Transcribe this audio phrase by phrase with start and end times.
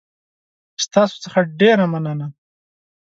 [0.83, 2.27] ستاسو څخه ډېره مننه